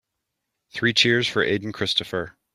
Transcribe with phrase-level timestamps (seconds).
[0.71, 2.35] Three cheers for Aden Christopher.